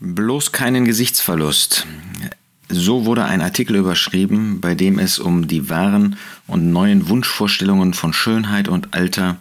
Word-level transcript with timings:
Bloß 0.00 0.52
keinen 0.52 0.84
Gesichtsverlust. 0.84 1.86
So 2.68 3.04
wurde 3.04 3.24
ein 3.24 3.40
Artikel 3.40 3.76
überschrieben, 3.76 4.60
bei 4.60 4.74
dem 4.74 4.98
es 4.98 5.18
um 5.18 5.48
die 5.48 5.68
wahren 5.70 6.16
und 6.46 6.70
neuen 6.70 7.08
Wunschvorstellungen 7.08 7.94
von 7.94 8.12
Schönheit 8.12 8.68
und 8.68 8.94
Alter 8.94 9.38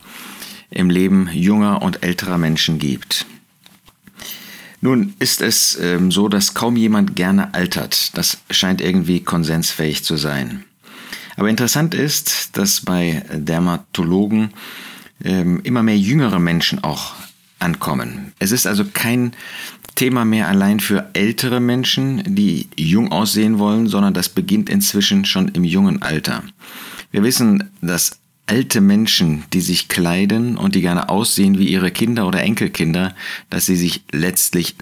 im 0.71 0.89
Leben 0.89 1.29
junger 1.31 1.81
und 1.81 2.03
älterer 2.03 2.37
Menschen 2.37 2.79
gibt. 2.79 3.25
Nun 4.81 5.13
ist 5.19 5.41
es 5.41 5.77
ähm, 5.79 6.11
so, 6.11 6.27
dass 6.27 6.53
kaum 6.53 6.75
jemand 6.75 7.15
gerne 7.15 7.53
altert. 7.53 8.17
Das 8.17 8.39
scheint 8.49 8.81
irgendwie 8.81 9.21
konsensfähig 9.21 10.03
zu 10.03 10.17
sein. 10.17 10.63
Aber 11.35 11.49
interessant 11.49 11.93
ist, 11.93 12.57
dass 12.57 12.81
bei 12.81 13.23
Dermatologen 13.31 14.53
ähm, 15.23 15.61
immer 15.63 15.83
mehr 15.83 15.97
jüngere 15.97 16.39
Menschen 16.39 16.83
auch 16.83 17.13
ankommen. 17.59 18.33
Es 18.39 18.51
ist 18.51 18.67
also 18.67 18.85
kein 18.91 19.33
Thema 19.95 20.25
mehr 20.25 20.47
allein 20.47 20.79
für 20.79 21.09
ältere 21.13 21.59
Menschen, 21.59 22.23
die 22.35 22.67
jung 22.75 23.11
aussehen 23.11 23.57
wollen, 23.57 23.87
sondern 23.87 24.13
das 24.13 24.29
beginnt 24.29 24.69
inzwischen 24.69 25.25
schon 25.25 25.47
im 25.49 25.63
jungen 25.63 26.01
Alter. 26.01 26.43
Wir 27.11 27.23
wissen, 27.23 27.71
dass 27.81 28.19
alte 28.45 28.79
Menschen, 28.79 29.43
die 29.53 29.61
sich 29.61 29.89
kleiden 29.89 30.57
und 30.57 30.75
die 30.75 30.81
gerne 30.81 31.09
aussehen 31.09 31.57
wie 31.57 31.67
ihre 31.67 31.91
Kinder 31.91 32.27
oder 32.27 32.41
Enkelkinder, 32.41 33.15
dass 33.49 33.65
sie 33.65 33.75
sich 33.75 34.03
letztlich 34.11 34.75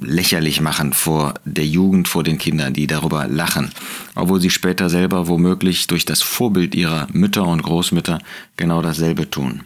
lächerlich 0.00 0.60
machen 0.60 0.92
vor 0.92 1.34
der 1.44 1.66
Jugend, 1.66 2.08
vor 2.08 2.24
den 2.24 2.38
Kindern, 2.38 2.74
die 2.74 2.86
darüber 2.86 3.26
lachen, 3.28 3.70
obwohl 4.14 4.40
sie 4.40 4.50
später 4.50 4.90
selber 4.90 5.28
womöglich 5.28 5.86
durch 5.86 6.04
das 6.04 6.22
Vorbild 6.22 6.74
ihrer 6.74 7.06
Mütter 7.12 7.46
und 7.46 7.62
Großmütter 7.62 8.18
genau 8.56 8.82
dasselbe 8.82 9.30
tun. 9.30 9.64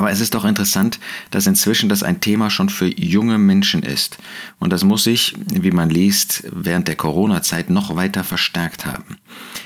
Aber 0.00 0.10
es 0.10 0.20
ist 0.20 0.32
doch 0.32 0.46
interessant, 0.46 0.98
dass 1.30 1.46
inzwischen 1.46 1.90
das 1.90 2.02
ein 2.02 2.22
Thema 2.22 2.48
schon 2.48 2.70
für 2.70 2.86
junge 2.86 3.36
Menschen 3.36 3.82
ist. 3.82 4.16
Und 4.58 4.72
das 4.72 4.82
muss 4.82 5.04
sich, 5.04 5.34
wie 5.52 5.72
man 5.72 5.90
liest, 5.90 6.44
während 6.50 6.88
der 6.88 6.96
Corona-Zeit 6.96 7.68
noch 7.68 7.96
weiter 7.96 8.24
verstärkt 8.24 8.86
haben. 8.86 9.18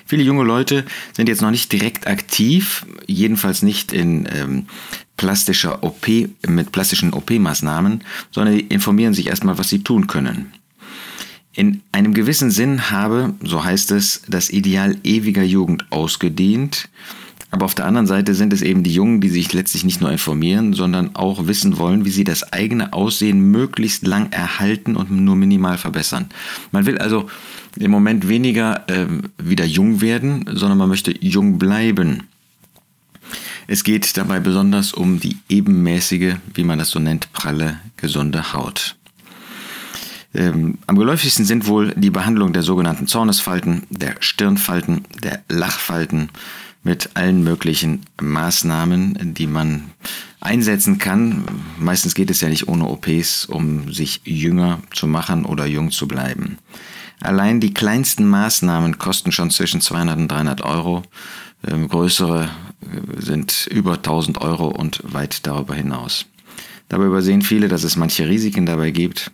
Viele 0.04 0.24
junge 0.24 0.42
Leute 0.42 0.86
sind 1.12 1.28
jetzt 1.28 1.40
noch 1.40 1.52
nicht 1.52 1.70
direkt 1.70 2.08
aktiv, 2.08 2.84
jedenfalls 3.06 3.62
nicht 3.62 3.92
in 3.92 4.28
ähm, 4.28 4.66
plastischer 5.16 5.84
OP, 5.84 6.08
mit 6.48 6.72
plastischen 6.72 7.12
OP-Maßnahmen, 7.12 8.02
sondern 8.32 8.58
informieren 8.58 9.14
sich 9.14 9.28
erstmal, 9.28 9.56
was 9.56 9.68
sie 9.68 9.84
tun 9.84 10.08
können. 10.08 10.52
In 11.52 11.80
einem 11.92 12.12
gewissen 12.12 12.50
Sinn 12.50 12.90
habe, 12.90 13.34
so 13.40 13.62
heißt 13.62 13.92
es, 13.92 14.22
das 14.26 14.50
Ideal 14.50 14.96
ewiger 15.04 15.44
Jugend 15.44 15.86
ausgedient 15.92 16.88
aber 17.54 17.66
auf 17.66 17.76
der 17.76 17.86
anderen 17.86 18.08
Seite 18.08 18.34
sind 18.34 18.52
es 18.52 18.62
eben 18.62 18.82
die 18.82 18.92
Jungen, 18.92 19.20
die 19.20 19.28
sich 19.28 19.52
letztlich 19.52 19.84
nicht 19.84 20.00
nur 20.00 20.10
informieren, 20.10 20.72
sondern 20.72 21.14
auch 21.14 21.46
wissen 21.46 21.78
wollen, 21.78 22.04
wie 22.04 22.10
sie 22.10 22.24
das 22.24 22.52
eigene 22.52 22.92
Aussehen 22.92 23.52
möglichst 23.52 24.04
lang 24.04 24.32
erhalten 24.32 24.96
und 24.96 25.12
nur 25.12 25.36
minimal 25.36 25.78
verbessern. 25.78 26.26
Man 26.72 26.84
will 26.84 26.98
also 26.98 27.30
im 27.78 27.92
Moment 27.92 28.26
weniger 28.26 28.88
äh, 28.88 29.06
wieder 29.38 29.64
jung 29.64 30.00
werden, 30.00 30.46
sondern 30.52 30.78
man 30.78 30.88
möchte 30.88 31.14
jung 31.24 31.56
bleiben. 31.56 32.24
Es 33.68 33.84
geht 33.84 34.16
dabei 34.16 34.40
besonders 34.40 34.92
um 34.92 35.20
die 35.20 35.36
ebenmäßige, 35.48 36.34
wie 36.54 36.64
man 36.64 36.80
das 36.80 36.90
so 36.90 36.98
nennt, 36.98 37.32
pralle, 37.32 37.78
gesunde 37.96 38.52
Haut. 38.52 38.96
Ähm, 40.34 40.78
am 40.88 40.96
geläufigsten 40.96 41.44
sind 41.44 41.68
wohl 41.68 41.94
die 41.94 42.10
Behandlung 42.10 42.52
der 42.52 42.64
sogenannten 42.64 43.06
Zornesfalten, 43.06 43.84
der 43.90 44.16
Stirnfalten, 44.18 45.04
der 45.22 45.44
Lachfalten, 45.48 46.30
mit 46.84 47.10
allen 47.14 47.42
möglichen 47.42 48.02
Maßnahmen, 48.20 49.34
die 49.34 49.46
man 49.46 49.90
einsetzen 50.40 50.98
kann. 50.98 51.44
Meistens 51.78 52.14
geht 52.14 52.30
es 52.30 52.42
ja 52.42 52.48
nicht 52.48 52.68
ohne 52.68 52.86
OPs, 52.86 53.46
um 53.46 53.92
sich 53.92 54.20
jünger 54.24 54.80
zu 54.92 55.06
machen 55.06 55.46
oder 55.46 55.66
jung 55.66 55.90
zu 55.90 56.06
bleiben. 56.06 56.58
Allein 57.20 57.58
die 57.58 57.72
kleinsten 57.72 58.28
Maßnahmen 58.28 58.98
kosten 58.98 59.32
schon 59.32 59.50
zwischen 59.50 59.80
200 59.80 60.18
und 60.18 60.28
300 60.28 60.62
Euro. 60.62 61.02
Ähm, 61.66 61.88
größere 61.88 62.50
äh, 62.82 63.20
sind 63.20 63.66
über 63.70 63.94
1000 63.94 64.42
Euro 64.42 64.68
und 64.68 65.00
weit 65.04 65.46
darüber 65.46 65.74
hinaus. 65.74 66.26
Dabei 66.88 67.06
übersehen 67.06 67.40
viele, 67.40 67.68
dass 67.68 67.82
es 67.82 67.96
manche 67.96 68.28
Risiken 68.28 68.66
dabei 68.66 68.90
gibt. 68.90 69.30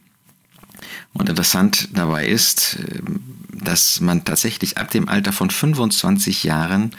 Und 1.12 1.28
interessant 1.28 1.88
dabei 1.94 2.28
ist, 2.28 2.78
ähm, 2.78 3.20
dass 3.52 4.00
man 4.00 4.24
tatsächlich 4.24 4.78
ab 4.78 4.90
dem 4.92 5.08
Alter 5.08 5.32
von 5.32 5.50
25 5.50 6.44
Jahren 6.44 6.92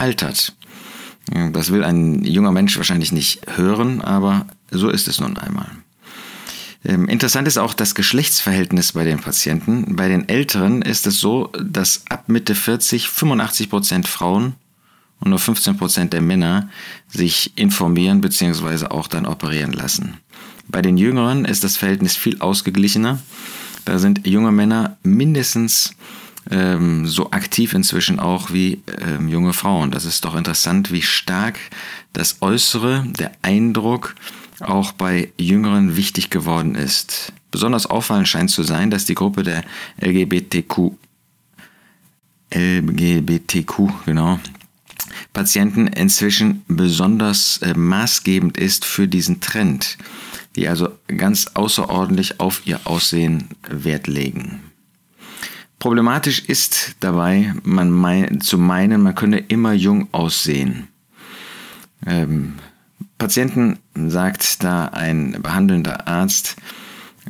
altert. 0.00 0.54
Das 1.52 1.70
will 1.70 1.84
ein 1.84 2.24
junger 2.24 2.50
Mensch 2.50 2.76
wahrscheinlich 2.76 3.12
nicht 3.12 3.42
hören, 3.56 4.00
aber 4.00 4.46
so 4.70 4.88
ist 4.88 5.06
es 5.06 5.20
nun 5.20 5.36
einmal. 5.36 5.70
Ähm, 6.84 7.08
interessant 7.08 7.46
ist 7.46 7.58
auch 7.58 7.74
das 7.74 7.94
Geschlechtsverhältnis 7.94 8.92
bei 8.92 9.04
den 9.04 9.20
Patienten. 9.20 9.96
Bei 9.96 10.08
den 10.08 10.28
Älteren 10.28 10.82
ist 10.82 11.06
es 11.06 11.20
so, 11.20 11.52
dass 11.62 12.04
ab 12.08 12.24
Mitte 12.28 12.54
40 12.54 13.08
85 13.08 13.68
Prozent 13.68 14.08
Frauen 14.08 14.54
und 15.20 15.30
nur 15.30 15.38
15 15.38 15.76
Prozent 15.76 16.12
der 16.14 16.22
Männer 16.22 16.70
sich 17.08 17.52
informieren 17.56 18.22
bzw. 18.22 18.86
auch 18.86 19.08
dann 19.08 19.26
operieren 19.26 19.72
lassen. 19.72 20.16
Bei 20.68 20.80
den 20.80 20.96
Jüngeren 20.96 21.44
ist 21.44 21.64
das 21.64 21.76
Verhältnis 21.76 22.16
viel 22.16 22.40
ausgeglichener. 22.40 23.18
Da 23.84 23.98
sind 23.98 24.26
junge 24.26 24.52
Männer 24.52 24.96
mindestens 25.02 25.94
ähm, 26.50 27.06
so 27.06 27.30
aktiv 27.30 27.74
inzwischen 27.74 28.20
auch 28.20 28.52
wie 28.52 28.82
ähm, 29.00 29.28
junge 29.28 29.52
Frauen. 29.52 29.90
Das 29.90 30.04
ist 30.04 30.24
doch 30.24 30.34
interessant, 30.34 30.92
wie 30.92 31.02
stark 31.02 31.58
das 32.12 32.40
Äußere, 32.40 33.04
der 33.18 33.32
Eindruck 33.42 34.14
auch 34.60 34.92
bei 34.92 35.32
Jüngeren 35.38 35.96
wichtig 35.96 36.30
geworden 36.30 36.74
ist. 36.74 37.32
Besonders 37.50 37.86
auffallend 37.86 38.28
scheint 38.28 38.50
zu 38.50 38.62
sein, 38.62 38.90
dass 38.90 39.04
die 39.04 39.14
Gruppe 39.14 39.42
der 39.42 39.64
LGBTQ 40.00 40.92
LGBTQ, 42.52 44.06
genau, 44.06 44.40
Patienten 45.32 45.86
inzwischen 45.86 46.64
besonders 46.66 47.58
äh, 47.58 47.74
maßgebend 47.74 48.58
ist 48.58 48.84
für 48.84 49.06
diesen 49.06 49.40
Trend, 49.40 49.96
die 50.56 50.68
also 50.68 50.88
ganz 51.06 51.48
außerordentlich 51.54 52.40
auf 52.40 52.62
ihr 52.66 52.80
Aussehen 52.84 53.48
Wert 53.68 54.06
legen. 54.08 54.69
Problematisch 55.80 56.40
ist 56.40 56.96
dabei, 57.00 57.54
man 57.64 57.90
mein, 57.90 58.42
zu 58.42 58.58
meinen, 58.58 59.02
man 59.02 59.14
könne 59.14 59.38
immer 59.38 59.72
jung 59.72 60.12
aussehen. 60.12 60.88
Ähm, 62.06 62.58
Patienten, 63.16 63.78
sagt 63.94 64.62
da 64.62 64.88
ein 64.88 65.40
behandelnder 65.40 66.06
Arzt, 66.06 66.56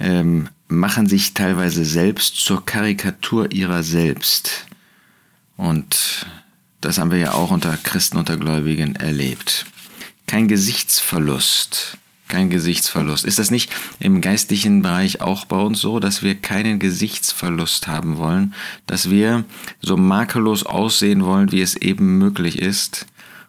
ähm, 0.00 0.49
machen 0.66 1.06
sich 1.06 1.33
teilweise 1.33 1.84
selbst 1.84 2.37
zur 2.37 2.66
Karikatur 2.66 3.53
ihrer 3.53 3.84
selbst. 3.84 4.67
Und 5.56 6.27
das 6.81 6.99
haben 6.99 7.12
wir 7.12 7.19
ja 7.19 7.34
auch 7.34 7.53
unter 7.53 7.77
Christen, 7.77 8.17
unter 8.17 8.37
Gläubigen 8.37 8.97
erlebt. 8.97 9.65
Kein 10.27 10.49
Gesichtsverlust, 10.49 11.99
kein 12.30 12.48
Gesichtsverlust. 12.48 13.26
Ist 13.26 13.38
das 13.38 13.50
nicht 13.50 13.70
im 13.98 14.22
geistlichen 14.22 14.80
Bereich 14.80 15.20
auch 15.20 15.44
bei 15.44 15.58
uns 15.58 15.80
so, 15.80 16.00
dass 16.00 16.22
wir 16.22 16.34
keinen 16.34 16.78
Gesichtsverlust 16.78 17.88
haben 17.88 18.16
wollen, 18.16 18.54
dass 18.86 19.10
wir 19.10 19.44
so 19.82 19.98
makellos 19.98 20.64
aussehen 20.64 21.24
wollen, 21.24 21.52
wie 21.52 21.60
es 21.60 21.76
eben 21.76 22.16
möglich 22.16 22.58
ist, 22.58 23.06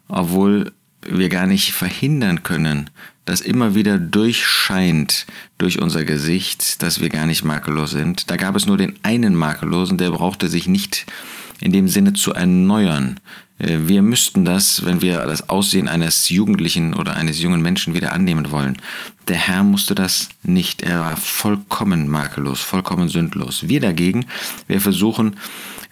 obwohl 0.09 0.73
wir 1.03 1.29
gar 1.29 1.47
nicht 1.47 1.71
verhindern 1.71 2.43
können, 2.43 2.89
dass 3.25 3.41
immer 3.41 3.75
wieder 3.75 3.97
durchscheint 3.97 5.25
durch 5.57 5.81
unser 5.81 6.03
Gesicht, 6.03 6.81
dass 6.81 6.99
wir 6.99 7.09
gar 7.09 7.25
nicht 7.25 7.43
makellos 7.43 7.91
sind. 7.91 8.29
Da 8.29 8.35
gab 8.35 8.55
es 8.55 8.65
nur 8.65 8.77
den 8.77 8.95
einen 9.03 9.35
Makellosen, 9.35 9.97
der 9.97 10.11
brauchte 10.11 10.49
sich 10.49 10.67
nicht 10.67 11.05
in 11.59 11.71
dem 11.71 11.87
Sinne 11.87 12.13
zu 12.13 12.33
erneuern. 12.33 13.19
Äh, 13.61 13.79
wir 13.87 14.01
müssten 14.01 14.45
das, 14.45 14.85
wenn 14.85 15.01
wir 15.01 15.17
das 15.25 15.49
Aussehen 15.49 15.87
eines 15.87 16.29
Jugendlichen 16.29 16.93
oder 16.93 17.15
eines 17.15 17.41
jungen 17.41 17.61
Menschen 17.61 17.93
wieder 17.93 18.13
annehmen 18.13 18.51
wollen. 18.51 18.77
Der 19.27 19.37
Herr 19.37 19.63
musste 19.63 19.95
das 19.95 20.29
nicht. 20.43 20.81
Er 20.81 20.99
war 21.01 21.17
vollkommen 21.17 22.07
makellos, 22.07 22.59
vollkommen 22.59 23.07
sündlos. 23.07 23.67
Wir 23.67 23.79
dagegen, 23.79 24.25
wir 24.67 24.81
versuchen, 24.81 25.35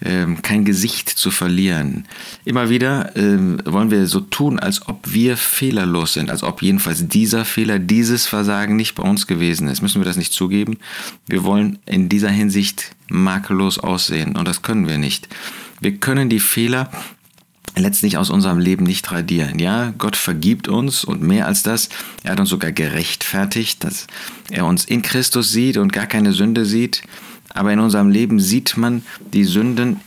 ähm, 0.04 0.42
kein 0.42 0.66
Gesicht 0.66 1.10
zu 1.10 1.30
verlieren. 1.30 2.06
Immer 2.46 2.70
wieder 2.70 3.16
ähm, 3.16 3.62
wollen 3.66 3.92
wir 3.92 4.08
so 4.08 4.22
tun, 4.22 4.58
als 4.58 4.88
ob 4.88 5.14
wir 5.14 5.36
fehlerlos 5.38 6.14
sind, 6.14 6.32
als 6.32 6.42
ob 6.42 6.62
jedenfalls 6.62 7.08
dieser 7.08 7.46
Fehler, 7.46 7.80
dieses 7.80 8.26
Versagen 8.26 8.78
nicht 8.78 8.96
bei 8.96 9.04
uns 9.04 9.28
gewesen 9.28 9.68
ist. 9.68 9.82
Müssen 9.82 10.02
wir 10.02 10.06
das 10.06 10.18
nicht 10.18 10.34
zugeben? 10.34 10.78
Wir 11.28 11.44
wollen 11.44 11.80
in 11.86 12.08
dieser 12.08 12.30
Hinsicht 12.30 12.96
makellos 13.10 13.78
aussehen 13.78 14.36
und 14.38 14.48
das 14.48 14.62
können 14.62 14.88
wir 14.88 14.98
nicht. 14.98 15.28
Wir 15.82 15.98
können 15.98 16.30
die 16.30 16.40
Fehler 16.40 16.90
letztlich 17.76 18.18
aus 18.18 18.30
unserem 18.30 18.60
Leben 18.60 18.84
nicht 18.86 19.12
radieren. 19.12 19.60
Ja, 19.60 19.94
Gott 19.98 20.16
vergibt 20.16 20.68
uns 20.68 21.04
und 21.04 21.22
mehr 21.22 21.48
als 21.48 21.64
das, 21.64 21.90
er 22.24 22.32
hat 22.32 22.40
uns 22.40 22.50
sogar 22.50 22.72
gerechtfertigt, 22.72 23.84
dass 23.84 24.08
er 24.50 24.66
uns 24.66 24.86
in 24.86 25.02
Christus 25.02 25.52
sieht 25.52 25.78
und 25.78 25.94
gar 25.94 26.08
keine 26.08 26.34
Sünde 26.34 26.66
sieht. 26.66 27.02
Aber 27.50 27.74
in 27.74 27.80
unserem 27.80 28.10
Leben 28.10 28.40
sieht 28.40 28.78
man 28.78 29.04
die 29.34 29.44
Sünden 29.44 30.02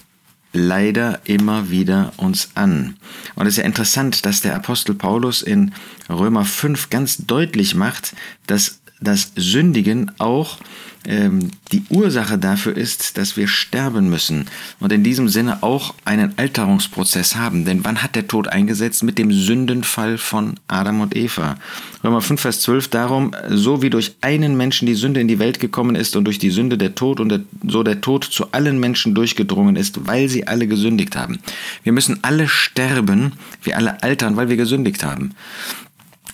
leider 0.53 1.21
immer 1.25 1.71
wieder 1.71 2.13
uns 2.19 2.51
an. 2.55 2.97
Und 3.35 3.47
es 3.47 3.55
ist 3.55 3.59
ja 3.59 3.65
interessant, 3.65 4.27
dass 4.27 4.43
der 4.43 4.55
Apostel 4.55 4.95
Paulus 4.95 5.43
in 5.43 5.73
Römer 6.11 6.45
5 6.45 6.91
ganz 6.91 7.19
deutlich 7.27 7.75
macht, 7.75 8.15
dass 8.47 8.82
dass 9.03 9.33
Sündigen 9.37 10.11
auch 10.19 10.59
ähm, 11.05 11.51
die 11.73 11.83
Ursache 11.91 12.39
dafür 12.39 12.77
ist, 12.77 13.17
dass 13.19 13.37
wir 13.37 13.49
sterben 13.49 14.09
müssen 14.09 14.47
und 14.79 14.93
in 14.93 15.03
diesem 15.03 15.29
Sinne 15.29 15.63
auch 15.63 15.95
einen 16.05 16.35
Alterungsprozess 16.37 17.35
haben. 17.35 17.65
Denn 17.65 17.85
wann 17.85 18.03
hat 18.03 18.15
der 18.15 18.29
Tod 18.29 18.49
eingesetzt? 18.49 19.03
Mit 19.03 19.19
dem 19.19 19.33
Sündenfall 19.33 20.19
von 20.19 20.55
Adam 20.69 21.01
und 21.01 21.17
Eva. 21.17 21.57
Römer 22.05 22.21
5, 22.21 22.41
Vers 22.41 22.61
12, 22.63 22.89
darum, 22.89 23.35
so 23.49 23.83
wie 23.83 23.91
durch 23.91 24.15
einen 24.21 24.57
Menschen 24.57 24.87
die 24.87 24.95
Sünde 24.95 25.21
in 25.21 25.29
die 25.29 25.39
Welt 25.39 25.59
gekommen 25.59 25.97
ist 25.97 26.15
und 26.15 26.25
durch 26.25 26.39
die 26.39 26.51
Sünde 26.51 26.79
der 26.79 26.95
Tod 26.95 27.19
und 27.21 27.31
der, 27.31 27.41
so 27.67 27.83
der 27.83 28.01
Tod 28.01 28.25
zu 28.25 28.53
allen 28.53 28.79
Menschen 28.79 29.15
durchgedrungen 29.15 29.77
ist, 29.77 30.07
weil 30.07 30.29
sie 30.29 30.47
alle 30.47 30.67
gesündigt 30.67 31.17
haben. 31.17 31.39
Wir 31.83 31.93
müssen 31.93 32.21
alle 32.23 32.49
sterben, 32.49 33.33
wir 33.63 33.77
alle 33.77 34.03
altern, 34.03 34.37
weil 34.37 34.49
wir 34.49 34.57
gesündigt 34.57 35.03
haben. 35.03 35.35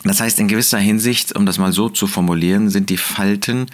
Das 0.09 0.21
heißt, 0.21 0.41
in 0.41 0.49
gewisser 0.49 0.79
Hinsicht, 0.79 1.37
um 1.37 1.45
das 1.45 1.59
mal 1.59 1.73
so 1.73 1.91
zu 1.91 2.07
formulieren, 2.07 2.71
sind 2.71 2.89
die 2.89 2.97
Falten, 2.97 3.67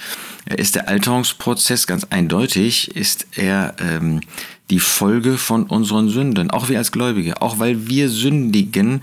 äh, 0.46 0.60
ist 0.60 0.74
der 0.74 0.88
Alterungsprozess 0.88 1.86
ganz 1.86 2.08
eindeutig, 2.10 2.96
ist 2.96 3.28
er 3.36 3.74
ähm, 3.78 4.20
die 4.68 4.80
Folge 4.80 5.38
von 5.38 5.62
unseren 5.62 6.08
Sünden, 6.08 6.50
auch 6.50 6.68
wir 6.68 6.78
als 6.78 6.90
Gläubige, 6.90 7.40
auch 7.40 7.60
weil 7.60 7.86
wir 7.86 8.08
sündigen 8.08 9.02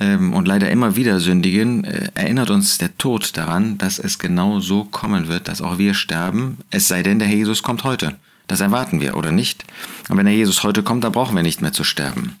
ähm, 0.00 0.32
und 0.32 0.48
leider 0.48 0.68
immer 0.68 0.96
wieder 0.96 1.20
sündigen, 1.20 1.84
äh, 1.84 2.08
erinnert 2.14 2.50
uns 2.50 2.78
der 2.78 2.98
Tod 2.98 3.36
daran, 3.36 3.78
dass 3.78 4.00
es 4.00 4.18
genau 4.18 4.58
so 4.58 4.82
kommen 4.82 5.28
wird, 5.28 5.46
dass 5.46 5.62
auch 5.62 5.78
wir 5.78 5.94
sterben, 5.94 6.58
es 6.72 6.88
sei 6.88 7.04
denn, 7.04 7.20
der 7.20 7.28
Herr 7.28 7.36
Jesus 7.36 7.62
kommt 7.62 7.84
heute. 7.84 8.16
Das 8.48 8.60
erwarten 8.60 9.00
wir, 9.00 9.16
oder 9.16 9.30
nicht? 9.30 9.64
Und 10.08 10.16
wenn 10.16 10.26
der 10.26 10.34
Jesus 10.34 10.64
heute 10.64 10.82
kommt, 10.82 11.04
dann 11.04 11.12
brauchen 11.12 11.36
wir 11.36 11.44
nicht 11.44 11.62
mehr 11.62 11.72
zu 11.72 11.84
sterben. 11.84 12.36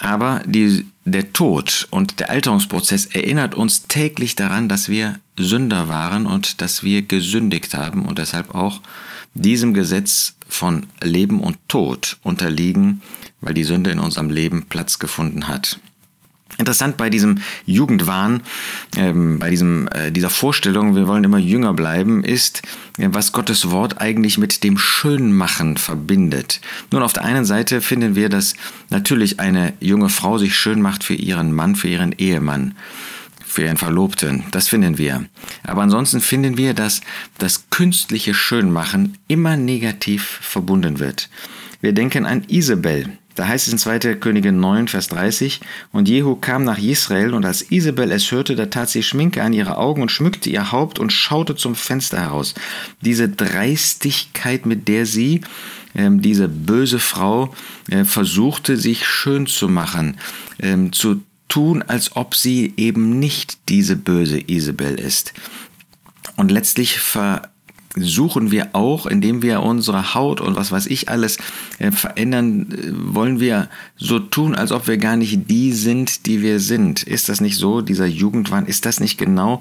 Aber 0.00 0.42
die, 0.46 0.86
der 1.04 1.32
Tod 1.32 1.86
und 1.90 2.20
der 2.20 2.30
Alterungsprozess 2.30 3.06
erinnert 3.06 3.54
uns 3.54 3.86
täglich 3.86 4.34
daran, 4.34 4.68
dass 4.68 4.88
wir 4.88 5.20
Sünder 5.38 5.88
waren 5.88 6.26
und 6.26 6.62
dass 6.62 6.82
wir 6.82 7.02
gesündigt 7.02 7.74
haben 7.74 8.06
und 8.06 8.18
deshalb 8.18 8.54
auch 8.54 8.80
diesem 9.34 9.74
Gesetz 9.74 10.34
von 10.48 10.86
Leben 11.02 11.40
und 11.40 11.58
Tod 11.68 12.16
unterliegen, 12.22 13.02
weil 13.40 13.54
die 13.54 13.64
Sünde 13.64 13.90
in 13.90 13.98
unserem 13.98 14.30
Leben 14.30 14.66
Platz 14.68 14.98
gefunden 14.98 15.48
hat. 15.48 15.78
Interessant 16.60 16.98
bei 16.98 17.08
diesem 17.08 17.38
Jugendwahn, 17.64 18.42
ähm, 18.94 19.38
bei 19.38 19.48
diesem, 19.48 19.88
äh, 19.88 20.12
dieser 20.12 20.28
Vorstellung, 20.28 20.94
wir 20.94 21.08
wollen 21.08 21.24
immer 21.24 21.38
jünger 21.38 21.72
bleiben, 21.72 22.22
ist, 22.22 22.60
was 22.98 23.32
Gottes 23.32 23.70
Wort 23.70 23.98
eigentlich 24.00 24.36
mit 24.36 24.62
dem 24.62 24.76
Schönmachen 24.76 25.78
verbindet. 25.78 26.60
Nun, 26.90 27.02
auf 27.02 27.14
der 27.14 27.24
einen 27.24 27.46
Seite 27.46 27.80
finden 27.80 28.14
wir, 28.14 28.28
dass 28.28 28.54
natürlich 28.90 29.40
eine 29.40 29.72
junge 29.80 30.10
Frau 30.10 30.36
sich 30.36 30.54
schön 30.54 30.82
macht 30.82 31.02
für 31.02 31.14
ihren 31.14 31.52
Mann, 31.52 31.76
für 31.76 31.88
ihren 31.88 32.12
Ehemann 32.12 32.74
für 33.46 33.62
ihren 33.64 33.78
Verlobten. 33.78 34.44
Das 34.52 34.68
finden 34.68 34.96
wir. 34.96 35.24
Aber 35.64 35.82
ansonsten 35.82 36.20
finden 36.20 36.56
wir, 36.56 36.72
dass 36.72 37.00
das 37.38 37.68
künstliche 37.70 38.32
Schönmachen 38.32 39.18
immer 39.26 39.56
negativ 39.56 40.38
verbunden 40.40 41.00
wird. 41.00 41.28
Wir 41.80 41.92
denken 41.92 42.26
an 42.26 42.44
Isabel, 42.48 43.08
da 43.34 43.48
heißt 43.48 43.68
es 43.68 43.72
in 43.72 43.78
2. 43.78 44.16
Könige 44.16 44.52
9, 44.52 44.88
Vers 44.88 45.08
30, 45.08 45.60
und 45.92 46.08
Jehu 46.08 46.36
kam 46.36 46.64
nach 46.64 46.78
Israel, 46.78 47.32
und 47.32 47.46
als 47.46 47.70
Isabel 47.70 48.12
es 48.12 48.30
hörte, 48.30 48.54
da 48.54 48.66
tat 48.66 48.90
sie 48.90 49.02
Schminke 49.02 49.42
an 49.42 49.52
ihre 49.52 49.78
Augen 49.78 50.02
und 50.02 50.10
schmückte 50.10 50.50
ihr 50.50 50.72
Haupt 50.72 50.98
und 50.98 51.12
schaute 51.12 51.56
zum 51.56 51.74
Fenster 51.74 52.20
heraus. 52.20 52.54
Diese 53.00 53.28
Dreistigkeit, 53.28 54.66
mit 54.66 54.88
der 54.88 55.06
sie, 55.06 55.40
ähm, 55.94 56.20
diese 56.20 56.48
böse 56.48 56.98
Frau, 56.98 57.54
äh, 57.88 58.04
versuchte, 58.04 58.76
sich 58.76 59.06
schön 59.06 59.46
zu 59.46 59.68
machen, 59.68 60.18
ähm, 60.58 60.92
zu 60.92 61.22
tun, 61.48 61.82
als 61.82 62.16
ob 62.16 62.34
sie 62.34 62.74
eben 62.76 63.18
nicht 63.18 63.70
diese 63.70 63.96
böse 63.96 64.38
Isabel 64.38 65.00
ist. 65.00 65.32
Und 66.36 66.50
letztlich 66.50 66.98
ver 66.98 67.50
suchen 67.96 68.50
wir 68.50 68.74
auch, 68.74 69.06
indem 69.06 69.42
wir 69.42 69.62
unsere 69.62 70.14
Haut 70.14 70.40
und 70.40 70.54
was 70.54 70.70
weiß 70.70 70.86
ich 70.86 71.08
alles 71.08 71.38
äh, 71.78 71.90
verändern, 71.90 72.70
äh, 72.70 73.14
wollen 73.14 73.40
wir 73.40 73.68
so 73.96 74.20
tun, 74.20 74.54
als 74.54 74.70
ob 74.70 74.86
wir 74.86 74.96
gar 74.96 75.16
nicht 75.16 75.50
die 75.50 75.72
sind, 75.72 76.26
die 76.26 76.40
wir 76.40 76.60
sind. 76.60 77.02
Ist 77.02 77.28
das 77.28 77.40
nicht 77.40 77.56
so, 77.56 77.80
dieser 77.80 78.06
Jugendwahn? 78.06 78.66
Ist 78.66 78.86
das 78.86 79.00
nicht 79.00 79.18
genau, 79.18 79.58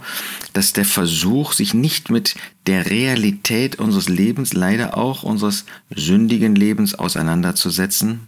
dass 0.54 0.74
der 0.74 0.86
Versuch, 0.86 1.54
sich 1.54 1.74
nicht 1.74 2.12
mit 2.12 2.36
der 2.68 2.90
Realität 2.90 3.78
unseres 3.78 4.10
Lebens, 4.10 4.54
leider 4.54 4.98
auch 4.98 5.24
unseres 5.24 5.66
sündigen 5.96 6.56
Lebens 6.56 6.94
auseinanderzusetzen? 6.94 8.28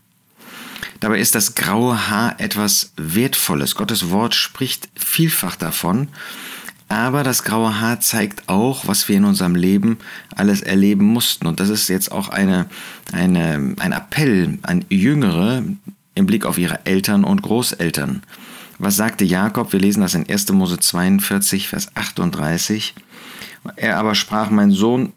Dabei 0.99 1.19
ist 1.19 1.35
das 1.35 1.55
graue 1.55 2.09
Haar 2.09 2.39
etwas 2.39 2.93
Wertvolles. 2.95 3.75
Gottes 3.75 4.09
Wort 4.09 4.35
spricht 4.35 4.89
vielfach 4.95 5.55
davon. 5.55 6.09
Aber 6.91 7.23
das 7.23 7.43
graue 7.43 7.79
Haar 7.79 8.01
zeigt 8.01 8.49
auch, 8.49 8.85
was 8.85 9.07
wir 9.07 9.15
in 9.15 9.23
unserem 9.23 9.55
Leben 9.55 9.97
alles 10.35 10.59
erleben 10.59 11.05
mussten. 11.05 11.47
Und 11.47 11.61
das 11.61 11.69
ist 11.69 11.87
jetzt 11.87 12.11
auch 12.11 12.27
eine, 12.27 12.65
eine, 13.13 13.75
ein 13.79 13.93
Appell 13.93 14.59
an 14.63 14.83
Jüngere 14.89 15.63
im 16.15 16.25
Blick 16.25 16.45
auf 16.45 16.57
ihre 16.57 16.85
Eltern 16.85 17.23
und 17.23 17.43
Großeltern. 17.43 18.23
Was 18.77 18.97
sagte 18.97 19.23
Jakob? 19.23 19.71
Wir 19.71 19.79
lesen 19.79 20.01
das 20.01 20.15
in 20.15 20.29
1. 20.29 20.51
Mose 20.51 20.79
42, 20.79 21.69
Vers 21.69 21.95
38. 21.95 22.93
Er 23.77 23.97
aber 23.97 24.13
sprach, 24.13 24.49
mein 24.49 24.71
Sohn, 24.71 25.13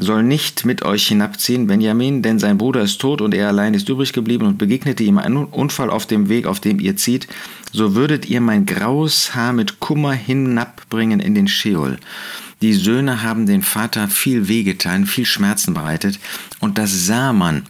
soll 0.00 0.22
nicht 0.22 0.64
mit 0.64 0.82
euch 0.84 1.08
hinabziehen, 1.08 1.66
Benjamin, 1.66 2.22
denn 2.22 2.38
sein 2.38 2.58
Bruder 2.58 2.82
ist 2.82 3.00
tot 3.00 3.20
und 3.20 3.34
er 3.34 3.48
allein 3.48 3.74
ist 3.74 3.88
übrig 3.88 4.12
geblieben 4.12 4.46
und 4.46 4.58
begegnete 4.58 5.02
ihm 5.02 5.18
einen 5.18 5.44
Unfall 5.44 5.90
auf 5.90 6.06
dem 6.06 6.28
Weg, 6.28 6.46
auf 6.46 6.60
dem 6.60 6.80
ihr 6.80 6.96
zieht, 6.96 7.28
so 7.72 7.94
würdet 7.94 8.26
ihr 8.28 8.40
mein 8.40 8.66
graues 8.66 9.34
Haar 9.34 9.52
mit 9.52 9.80
Kummer 9.80 10.12
hinabbringen 10.12 11.20
in 11.20 11.34
den 11.34 11.48
Scheol. 11.48 11.98
Die 12.60 12.74
Söhne 12.74 13.22
haben 13.22 13.46
den 13.46 13.62
Vater 13.62 14.08
viel 14.08 14.48
wehgetan, 14.48 15.06
viel 15.06 15.26
Schmerzen 15.26 15.74
bereitet, 15.74 16.18
und 16.60 16.78
das 16.78 17.06
sah 17.06 17.32
man. 17.32 17.64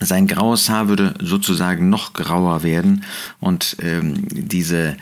Sein 0.00 0.26
graues 0.26 0.68
Haar 0.68 0.88
würde 0.88 1.14
sozusagen 1.20 1.88
noch 1.88 2.12
grauer 2.14 2.62
werden, 2.62 3.04
und 3.40 3.76
ähm, 3.80 4.26
diese 4.30 4.96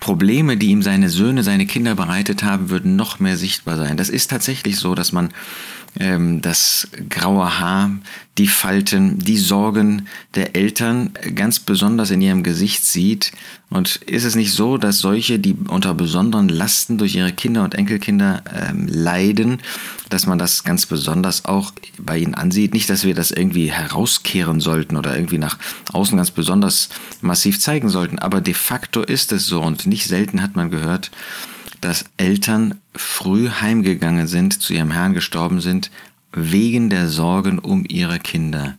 Probleme, 0.00 0.56
die 0.56 0.68
ihm 0.68 0.82
seine 0.82 1.08
Söhne, 1.08 1.42
seine 1.42 1.66
Kinder 1.66 1.94
bereitet 1.94 2.42
haben, 2.42 2.70
würden 2.70 2.96
noch 2.96 3.18
mehr 3.18 3.36
sichtbar 3.36 3.76
sein. 3.76 3.96
Das 3.96 4.08
ist 4.08 4.30
tatsächlich 4.30 4.78
so, 4.78 4.94
dass 4.94 5.12
man 5.12 5.30
das 5.98 6.86
graue 7.08 7.58
Haar, 7.58 7.90
die 8.38 8.46
Falten, 8.46 9.18
die 9.18 9.36
Sorgen 9.36 10.06
der 10.36 10.54
Eltern 10.54 11.10
ganz 11.34 11.58
besonders 11.58 12.12
in 12.12 12.20
ihrem 12.20 12.44
Gesicht 12.44 12.84
sieht. 12.84 13.32
Und 13.68 13.96
ist 14.06 14.22
es 14.22 14.36
nicht 14.36 14.52
so, 14.52 14.78
dass 14.78 15.00
solche, 15.00 15.40
die 15.40 15.54
unter 15.54 15.94
besonderen 15.94 16.48
Lasten 16.48 16.98
durch 16.98 17.16
ihre 17.16 17.32
Kinder 17.32 17.64
und 17.64 17.74
Enkelkinder 17.74 18.44
ähm, 18.54 18.86
leiden, 18.86 19.58
dass 20.08 20.26
man 20.26 20.38
das 20.38 20.62
ganz 20.62 20.86
besonders 20.86 21.46
auch 21.46 21.72
bei 21.98 22.18
ihnen 22.18 22.34
ansieht? 22.34 22.74
Nicht, 22.74 22.88
dass 22.88 23.04
wir 23.04 23.14
das 23.14 23.32
irgendwie 23.32 23.72
herauskehren 23.72 24.60
sollten 24.60 24.96
oder 24.96 25.16
irgendwie 25.16 25.38
nach 25.38 25.58
außen 25.92 26.16
ganz 26.16 26.30
besonders 26.30 26.90
massiv 27.22 27.58
zeigen 27.58 27.88
sollten, 27.88 28.20
aber 28.20 28.40
de 28.40 28.54
facto 28.54 29.02
ist 29.02 29.32
es 29.32 29.46
so 29.46 29.60
und 29.60 29.86
nicht 29.86 30.06
selten 30.06 30.42
hat 30.42 30.54
man 30.54 30.70
gehört, 30.70 31.10
dass 31.80 32.04
Eltern 32.16 32.80
früh 32.94 33.48
heimgegangen 33.48 34.26
sind, 34.26 34.60
zu 34.60 34.72
ihrem 34.72 34.90
Herrn 34.90 35.14
gestorben 35.14 35.60
sind, 35.60 35.90
wegen 36.32 36.90
der 36.90 37.08
Sorgen 37.08 37.58
um 37.58 37.84
ihre 37.88 38.18
Kinder. 38.18 38.78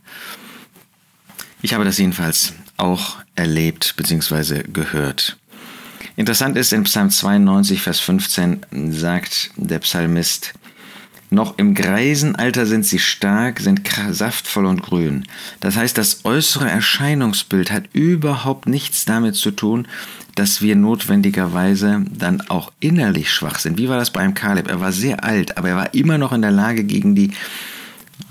Ich 1.62 1.74
habe 1.74 1.84
das 1.84 1.98
jedenfalls 1.98 2.54
auch 2.76 3.16
erlebt 3.34 3.94
bzw. 3.96 4.62
gehört. 4.72 5.36
Interessant 6.16 6.56
ist, 6.56 6.72
in 6.72 6.84
Psalm 6.84 7.10
92, 7.10 7.80
Vers 7.80 8.00
15 8.00 8.66
sagt 8.90 9.50
der 9.56 9.78
Psalmist, 9.78 10.54
noch 11.30 11.58
im 11.58 11.74
Greisenalter 11.74 12.66
sind 12.66 12.84
sie 12.84 12.98
stark, 12.98 13.60
sind 13.60 13.82
saftvoll 14.10 14.66
und 14.66 14.82
grün. 14.82 15.24
Das 15.60 15.76
heißt, 15.76 15.96
das 15.96 16.24
äußere 16.24 16.68
Erscheinungsbild 16.68 17.70
hat 17.70 17.84
überhaupt 17.92 18.66
nichts 18.66 19.04
damit 19.04 19.36
zu 19.36 19.52
tun, 19.52 19.86
dass 20.34 20.60
wir 20.60 20.74
notwendigerweise 20.76 22.04
dann 22.10 22.40
auch 22.42 22.72
innerlich 22.80 23.32
schwach 23.32 23.58
sind. 23.58 23.78
Wie 23.78 23.88
war 23.88 23.98
das 23.98 24.10
bei 24.10 24.20
einem 24.20 24.34
Kaleb? 24.34 24.68
Er 24.68 24.80
war 24.80 24.92
sehr 24.92 25.24
alt, 25.24 25.56
aber 25.56 25.68
er 25.70 25.76
war 25.76 25.94
immer 25.94 26.18
noch 26.18 26.32
in 26.32 26.42
der 26.42 26.50
Lage, 26.50 26.84
gegen 26.84 27.14
die 27.14 27.30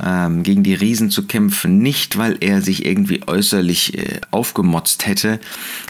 ähm, 0.04 0.44
gegen 0.44 0.64
die 0.64 0.74
Riesen 0.74 1.10
zu 1.10 1.28
kämpfen, 1.28 1.80
nicht 1.80 2.18
weil 2.18 2.38
er 2.40 2.62
sich 2.62 2.86
irgendwie 2.86 3.22
äußerlich 3.28 3.98
äh, 3.98 4.22
aufgemotzt 4.32 5.06
hätte, 5.06 5.40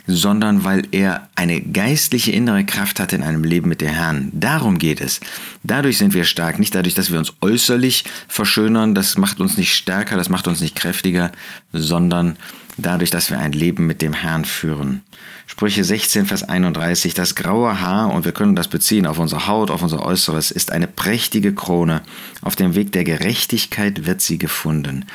sondern 0.07 0.63
weil 0.63 0.83
er 0.91 1.29
eine 1.35 1.61
geistliche 1.61 2.31
innere 2.31 2.65
Kraft 2.65 2.99
hatte 2.99 3.15
in 3.15 3.23
einem 3.23 3.43
Leben 3.43 3.69
mit 3.69 3.81
dem 3.81 3.89
Herrn. 3.89 4.29
Darum 4.33 4.79
geht 4.79 5.01
es. 5.01 5.19
Dadurch 5.63 5.97
sind 5.97 6.13
wir 6.13 6.23
stark, 6.23 6.59
nicht 6.59 6.75
dadurch, 6.75 6.95
dass 6.95 7.11
wir 7.11 7.19
uns 7.19 7.33
äußerlich 7.41 8.03
verschönern, 8.27 8.95
das 8.95 9.17
macht 9.17 9.39
uns 9.39 9.57
nicht 9.57 9.73
stärker, 9.73 10.17
das 10.17 10.29
macht 10.29 10.47
uns 10.47 10.61
nicht 10.61 10.75
kräftiger, 10.75 11.31
sondern 11.73 12.37
dadurch, 12.81 13.09
dass 13.09 13.29
wir 13.29 13.39
ein 13.39 13.51
Leben 13.51 13.87
mit 13.87 14.01
dem 14.01 14.13
Herrn 14.13 14.45
führen. 14.45 15.01
Sprüche 15.47 15.83
16, 15.83 16.25
Vers 16.25 16.43
31, 16.43 17.13
das 17.13 17.35
graue 17.35 17.81
Haar, 17.81 18.13
und 18.13 18.25
wir 18.25 18.31
können 18.31 18.55
das 18.55 18.67
beziehen 18.67 19.07
auf 19.07 19.17
unsere 19.17 19.47
Haut, 19.47 19.71
auf 19.71 19.81
unser 19.81 20.05
Äußeres, 20.05 20.51
ist 20.51 20.71
eine 20.71 20.87
prächtige 20.87 21.53
Krone. 21.53 22.01
Auf 22.41 22.55
dem 22.55 22.75
Weg 22.75 22.91
der 22.91 23.03
Gerechtigkeit 23.03 24.05
wird 24.05 24.21
sie 24.21 24.37
gefunden. 24.37 25.05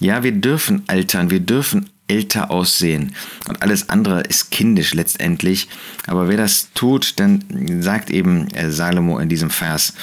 Ja, 0.00 0.22
wir 0.22 0.32
dürfen 0.32 0.82
altern, 0.88 1.30
wir 1.30 1.40
dürfen 1.40 1.90
älter 2.08 2.50
aussehen. 2.50 3.14
Und 3.48 3.62
alles 3.62 3.88
andere 3.88 4.22
ist 4.22 4.50
kindisch 4.50 4.94
letztendlich. 4.94 5.68
Aber 6.06 6.28
wer 6.28 6.36
das 6.36 6.70
tut, 6.74 7.18
dann 7.18 7.44
sagt 7.80 8.10
eben 8.10 8.48
äh, 8.48 8.70
Salomo 8.70 9.18
in 9.18 9.28
diesem 9.28 9.50
Vers, 9.50 9.94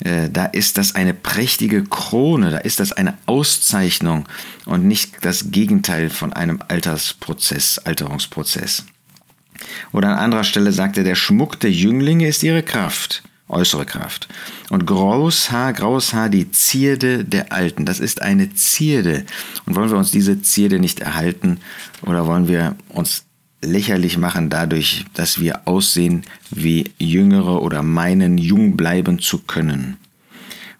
da 0.00 0.46
ist 0.46 0.78
das 0.78 0.94
eine 0.94 1.12
prächtige 1.12 1.84
Krone, 1.84 2.50
da 2.50 2.58
ist 2.58 2.80
das 2.80 2.92
eine 2.92 3.18
Auszeichnung 3.26 4.26
und 4.64 4.86
nicht 4.86 5.24
das 5.24 5.50
Gegenteil 5.50 6.08
von 6.10 6.32
einem 6.32 6.60
Altersprozess, 6.68 7.78
Alterungsprozess. 7.78 8.84
Oder 9.92 10.10
an 10.10 10.18
anderer 10.18 10.44
Stelle 10.44 10.72
sagt 10.72 10.98
er, 10.98 11.04
der 11.04 11.16
Schmuck 11.16 11.58
der 11.58 11.72
Jünglinge 11.72 12.28
ist 12.28 12.42
ihre 12.42 12.62
Kraft 12.62 13.22
äußere 13.48 13.86
Kraft. 13.86 14.28
Und 14.70 14.86
graues 14.86 15.50
Haar, 15.50 15.72
graues 15.72 16.12
Haar, 16.12 16.28
die 16.28 16.50
Zierde 16.50 17.24
der 17.24 17.52
Alten. 17.52 17.84
Das 17.84 18.00
ist 18.00 18.22
eine 18.22 18.52
Zierde. 18.54 19.24
Und 19.66 19.74
wollen 19.74 19.90
wir 19.90 19.98
uns 19.98 20.10
diese 20.10 20.42
Zierde 20.42 20.78
nicht 20.78 21.00
erhalten 21.00 21.60
oder 22.02 22.26
wollen 22.26 22.48
wir 22.48 22.76
uns 22.88 23.24
lächerlich 23.60 24.18
machen 24.18 24.50
dadurch, 24.50 25.04
dass 25.14 25.40
wir 25.40 25.66
aussehen 25.66 26.22
wie 26.50 26.92
Jüngere 26.98 27.62
oder 27.62 27.82
meinen, 27.82 28.38
jung 28.38 28.76
bleiben 28.76 29.18
zu 29.18 29.38
können? 29.38 29.96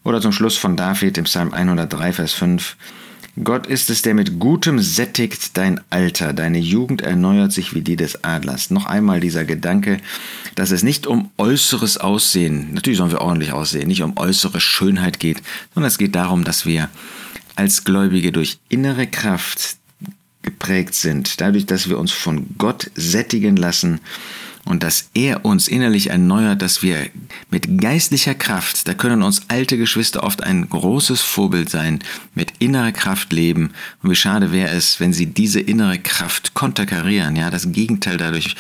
Oder 0.05 0.21
zum 0.21 0.33
Schluss 0.33 0.57
von 0.57 0.77
David 0.77 1.19
im 1.19 1.25
Psalm 1.25 1.53
103, 1.53 2.13
Vers 2.13 2.33
5. 2.33 2.77
Gott 3.45 3.67
ist 3.67 3.89
es, 3.91 4.03
der 4.03 4.15
mit 4.15 4.41
Gutem 4.41 4.81
sättigt 4.81 5.57
dein 5.57 5.81
Alter, 5.91 6.33
deine 6.33 6.59
Jugend 6.59 7.03
erneuert 7.03 7.53
sich 7.53 7.75
wie 7.75 7.83
die 7.83 7.95
des 7.95 8.25
Adlers. 8.25 8.71
Noch 8.71 8.87
einmal 8.87 9.21
dieser 9.21 9.45
Gedanke, 9.45 9.99
dass 10.55 10.71
es 10.71 10.83
nicht 10.83 11.07
um 11.07 11.31
äußeres 11.37 11.99
Aussehen, 11.99 12.73
natürlich 12.73 12.99
sollen 12.99 13.13
wir 13.13 13.21
ordentlich 13.21 13.53
aussehen, 13.53 13.89
nicht 13.89 14.03
um 14.03 14.17
äußere 14.17 14.61
Schönheit 14.61 15.21
geht, 15.21 15.43
sondern 15.75 15.89
es 15.89 15.99
geht 15.99 16.15
darum, 16.15 16.43
dass 16.43 16.67
wir 16.67 16.89
als 17.55 17.85
Gläubige 17.85 18.33
durch 18.33 18.59
innere 18.69 19.07
Kraft 19.07 19.78
geprägt 20.69 20.95
sind, 20.95 21.41
dadurch, 21.41 21.65
dass 21.65 21.89
wir 21.89 21.99
uns 21.99 22.13
von 22.13 22.47
Gott 22.59 22.91
sättigen 22.95 23.57
lassen 23.57 24.01
und 24.67 24.83
dass 24.83 25.09
er 25.15 25.47
uns 25.47 25.67
innerlich 25.67 26.11
erneuert, 26.11 26.61
dass 26.61 26.83
wir 26.83 27.09
mit 27.51 27.81
geistlicher 27.81 28.35
Kraft, 28.35 28.87
da 28.87 28.93
können 28.93 29.23
uns 29.23 29.49
alte 29.49 29.79
Geschwister 29.79 30.23
oft 30.23 30.43
ein 30.43 30.69
großes 30.69 31.23
Vorbild 31.23 31.71
sein, 31.71 32.01
mit 32.35 32.53
innerer 32.59 32.93
Kraft 32.93 33.33
leben. 33.33 33.71
Und 34.03 34.11
wie 34.11 34.15
schade 34.15 34.53
wäre 34.53 34.69
es, 34.69 35.01
wenn 35.01 35.15
sie 35.15 35.25
diese 35.25 35.61
innere 35.61 35.99
Kraft 35.99 36.53
konterkarieren, 36.53 37.35
ja, 37.35 37.49
das 37.49 37.73
Gegenteil 37.73 38.19
dadurch 38.19 38.55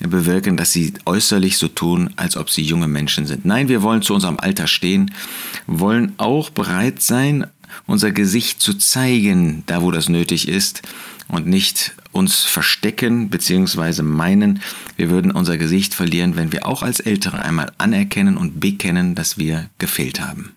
bewirken, 0.00 0.58
dass 0.58 0.72
sie 0.72 0.92
äußerlich 1.06 1.56
so 1.56 1.68
tun, 1.68 2.10
als 2.16 2.36
ob 2.36 2.50
sie 2.50 2.62
junge 2.62 2.88
Menschen 2.88 3.24
sind. 3.24 3.46
Nein, 3.46 3.68
wir 3.68 3.80
wollen 3.80 4.02
zu 4.02 4.12
unserem 4.12 4.38
Alter 4.38 4.66
stehen, 4.66 5.12
wollen 5.66 6.12
auch 6.18 6.50
bereit 6.50 7.00
sein, 7.00 7.46
unser 7.86 8.12
Gesicht 8.12 8.60
zu 8.60 8.74
zeigen, 8.74 9.62
da 9.66 9.80
wo 9.80 9.90
das 9.90 10.10
nötig 10.10 10.46
ist 10.46 10.82
und 11.28 11.46
nicht 11.46 11.94
uns 12.12 12.42
verstecken 12.42 13.28
bzw. 13.28 14.02
meinen, 14.02 14.60
wir 14.96 15.10
würden 15.10 15.30
unser 15.30 15.58
Gesicht 15.58 15.94
verlieren, 15.94 16.36
wenn 16.36 16.52
wir 16.52 16.66
auch 16.66 16.82
als 16.82 17.00
Ältere 17.00 17.42
einmal 17.42 17.72
anerkennen 17.78 18.36
und 18.36 18.60
bekennen, 18.60 19.14
dass 19.14 19.38
wir 19.38 19.68
gefehlt 19.78 20.20
haben. 20.20 20.54